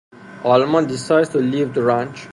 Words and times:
Alma 0.43 0.83
decides 0.83 1.29
to 1.29 1.37
leave 1.37 1.75
the 1.75 1.83
ranch. 1.83 2.27